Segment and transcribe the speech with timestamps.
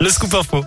[0.00, 0.64] Le scoop info.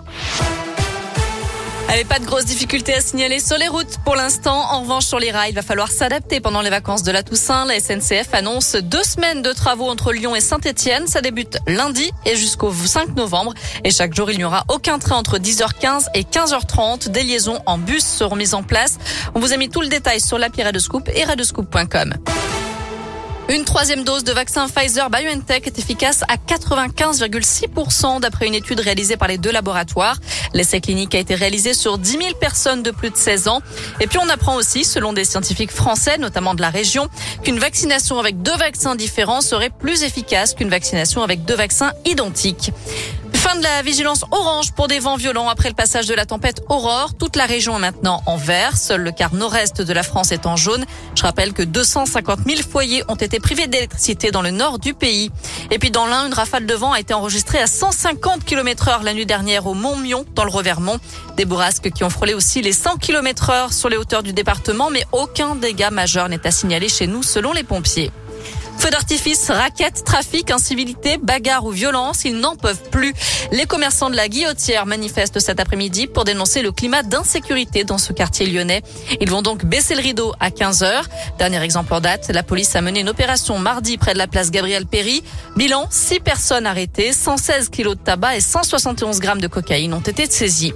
[1.89, 4.56] Allez, pas de grosses difficultés à signaler sur les routes pour l'instant.
[4.71, 7.66] En revanche, sur les rails, il va falloir s'adapter pendant les vacances de la Toussaint.
[7.66, 11.08] La SNCF annonce deux semaines de travaux entre Lyon et Saint-Etienne.
[11.08, 13.56] Ça débute lundi et jusqu'au 5 novembre.
[13.84, 17.09] Et chaque jour, il n'y aura aucun train entre 10h15 et 15h30.
[17.09, 19.00] Des liaisons en bus seront mises en place.
[19.34, 22.13] On vous a mis tout le détail sur l'appli Radescoop et radescoop.com.
[23.50, 29.18] Une troisième dose de vaccin Pfizer BioNTech est efficace à 95,6% d'après une étude réalisée
[29.18, 30.18] par les deux laboratoires.
[30.54, 33.61] L'essai clinique a été réalisé sur 10 000 personnes de plus de 16 ans.
[33.99, 37.09] Et puis on apprend aussi, selon des scientifiques français, notamment de la région,
[37.43, 42.71] qu'une vaccination avec deux vaccins différents serait plus efficace qu'une vaccination avec deux vaccins identiques.
[43.33, 46.61] Fin de la vigilance orange pour des vents violents après le passage de la tempête
[46.69, 47.13] Aurore.
[47.17, 48.77] Toute la région est maintenant en vert.
[48.77, 50.85] Seul le quart nord-est de la France est en jaune.
[51.15, 55.31] Je rappelle que 250 000 foyers ont été privés d'électricité dans le nord du pays.
[55.71, 59.03] Et puis dans l'Ain, une rafale de vent a été enregistrée à 150 km heure
[59.03, 60.99] la nuit dernière au Mont-Mion dans le Revermont.
[61.35, 64.89] Des bourrasques qui ont frôlé aussi les 100 km heure sur les hauteurs du département,
[64.89, 68.11] mais aucun dégât majeur n'est à signaler chez nous selon les pompiers.
[68.77, 73.13] Feux d'artifice, raquettes, trafic, incivilité, bagarre ou violence, ils n'en peuvent plus.
[73.52, 78.11] Les commerçants de la Guillotière manifestent cet après-midi pour dénoncer le climat d'insécurité dans ce
[78.11, 78.81] quartier lyonnais.
[79.21, 81.07] Ils vont donc baisser le rideau à 15 heures.
[81.38, 84.52] Dernier exemple en date, la police a mené une opération mardi près de la place
[84.52, 85.23] Gabriel Péry.
[85.55, 90.30] Bilan, 6 personnes arrêtées, 116 kilos de tabac et 171 grammes de cocaïne ont été
[90.30, 90.73] saisis.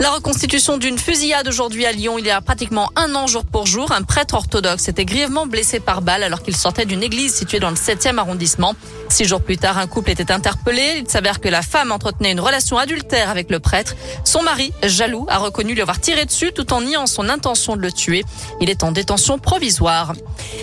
[0.00, 3.66] La reconstitution d'une fusillade aujourd'hui à Lyon il y a pratiquement un an jour pour
[3.66, 3.92] jour.
[3.92, 7.70] Un prêtre orthodoxe était grièvement blessé par balle alors qu'il sortait d'une église située dans
[7.70, 8.74] le 7e arrondissement.
[9.08, 10.96] Six jours plus tard, un couple était interpellé.
[10.98, 13.94] Il s'avère que la femme entretenait une relation adultère avec le prêtre.
[14.24, 17.82] Son mari, jaloux, a reconnu lui avoir tiré dessus tout en niant son intention de
[17.82, 18.24] le tuer.
[18.60, 20.14] Il est en détention provisoire.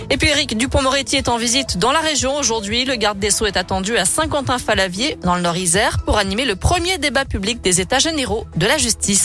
[0.10, 2.84] Et puis Eric Dupont-Moretti est en visite dans la région aujourd'hui.
[2.84, 6.98] Le garde des Sceaux est attendu à Saint-Quentin-Falavier dans le Nord-Isère pour animer le premier
[6.98, 9.21] débat public des États généraux de la justice.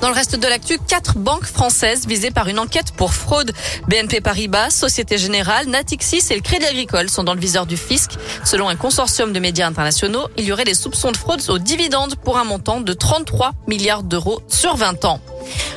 [0.00, 3.52] Dans le reste de l'actu, quatre banques françaises visées par une enquête pour fraude.
[3.88, 8.12] BNP Paribas, Société Générale, Natixis et le Crédit Agricole sont dans le viseur du fisc.
[8.44, 12.14] Selon un consortium de médias internationaux, il y aurait des soupçons de fraude aux dividendes
[12.16, 15.20] pour un montant de 33 milliards d'euros sur 20 ans.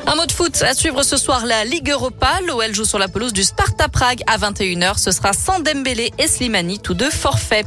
[0.06, 2.28] Un mot de foot à suivre ce soir la Ligue Europa.
[2.46, 4.98] L'OL joue sur la pelouse du Sparta Prague à 21h.
[4.98, 7.66] Ce sera sans Dembélé et Slimani, tous deux forfaits.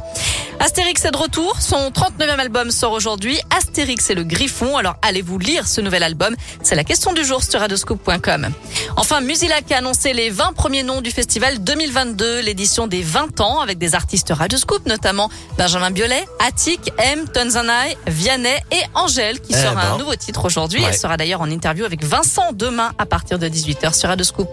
[0.60, 1.60] Astérix est de retour.
[1.60, 3.38] Son 39e album sort aujourd'hui.
[3.56, 4.76] Astérix et le Griffon.
[4.76, 6.34] Alors allez-vous lire ce nouvel album?
[6.62, 8.48] C'est la question du jour sur radoscope.com.
[8.96, 13.60] Enfin, Musilac a annoncé les 20 premiers noms du festival 2022, l'édition des 20 ans
[13.60, 15.28] avec des artistes Radioscope, notamment
[15.58, 19.98] Benjamin Biolay, Attic, M, Tonzanai, Vianney et Angèle qui Eh sort un ben.
[19.98, 20.80] nouveau titre aujourd'hui.
[20.80, 20.88] Ouais.
[20.90, 24.48] Elle sera d'ailleurs en interview avec Vincent demain à partir de 18h sur Radioscoop.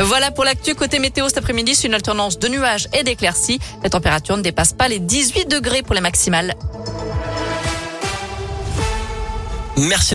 [0.00, 3.58] Voilà pour l'actu côté météo cet après-midi, c'est une alternance de nuages et d'éclaircies.
[3.82, 6.54] La température ne dépasse pas les 18 degrés pour les maximales.
[9.76, 10.06] Merci.